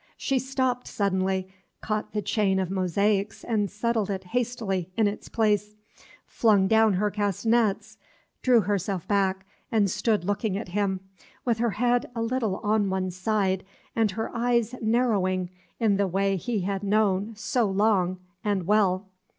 [0.17, 1.47] She stopped suddenly,
[1.81, 5.75] caught the chain of mosaics and settled it hastily in its place,
[6.25, 7.99] flung down her castanets,
[8.41, 11.01] drew herself back, and stood looking at him,
[11.45, 13.63] with her head a little on one side,
[13.95, 19.05] and her eyes narrowing in the way he had known so long and well.